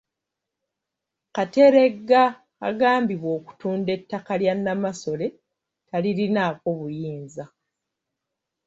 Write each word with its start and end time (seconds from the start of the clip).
Kateregga 1.35 2.23
agambibwa 2.67 3.29
okutunda 3.37 3.89
ettaka 3.97 4.33
lya 4.41 4.53
Nnamasole 4.57 5.27
talirinaako 5.89 6.69
buyinza. 6.79 7.45